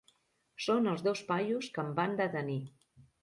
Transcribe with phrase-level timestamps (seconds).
[0.67, 2.59] Són els dos paios que em van detenir.